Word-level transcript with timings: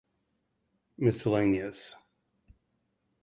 Misc. 1.03 1.93